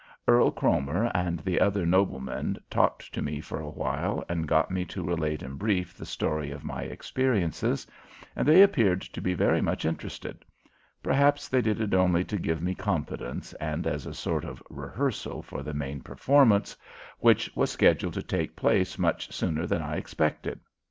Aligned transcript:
Earl 0.27 0.49
Cromer 0.49 1.11
and 1.13 1.41
the 1.41 1.61
other 1.61 1.85
noblemen 1.85 2.57
talked 2.71 3.13
to 3.13 3.21
me 3.21 3.39
for 3.39 3.59
a 3.59 3.69
while 3.69 4.25
and 4.27 4.47
got 4.47 4.71
me 4.71 4.83
to 4.85 5.03
relate 5.03 5.43
in 5.43 5.57
brief 5.57 5.93
the 5.93 6.07
story 6.07 6.49
of 6.49 6.63
my 6.63 6.81
experiences, 6.81 7.85
and 8.35 8.47
they 8.47 8.63
appeared 8.63 9.03
to 9.03 9.21
be 9.21 9.35
very 9.35 9.61
much 9.61 9.85
interested. 9.85 10.43
Perhaps 11.03 11.49
they 11.49 11.61
did 11.61 11.79
it 11.79 11.93
only 11.93 12.23
to 12.23 12.39
give 12.39 12.63
me 12.63 12.73
confidence 12.73 13.53
and 13.61 13.85
as 13.85 14.07
a 14.07 14.13
sort 14.15 14.43
of 14.43 14.63
rehearsal 14.71 15.43
for 15.43 15.61
the 15.61 15.71
main 15.71 16.01
performance, 16.01 16.75
which 17.19 17.51
was 17.55 17.69
scheduled 17.69 18.15
to 18.15 18.23
take 18.23 18.55
place 18.55 18.97
much 18.97 19.31
sooner 19.31 19.67
than 19.67 19.83
I 19.83 19.97
expected. 19.97 20.61